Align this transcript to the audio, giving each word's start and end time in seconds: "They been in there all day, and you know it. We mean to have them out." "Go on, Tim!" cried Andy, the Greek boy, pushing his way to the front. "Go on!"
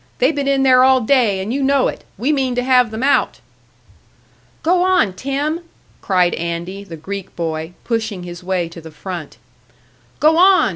"They 0.17 0.31
been 0.31 0.47
in 0.47 0.63
there 0.63 0.83
all 0.83 1.01
day, 1.01 1.41
and 1.41 1.53
you 1.53 1.61
know 1.61 1.87
it. 1.87 2.03
We 2.17 2.31
mean 2.33 2.55
to 2.55 2.63
have 2.63 2.89
them 2.89 3.03
out." 3.03 3.39
"Go 4.63 4.81
on, 4.81 5.13
Tim!" 5.13 5.59
cried 6.01 6.33
Andy, 6.33 6.83
the 6.83 6.97
Greek 6.97 7.35
boy, 7.35 7.73
pushing 7.83 8.23
his 8.23 8.43
way 8.43 8.67
to 8.69 8.81
the 8.81 8.89
front. 8.89 9.37
"Go 10.19 10.37
on!" 10.37 10.69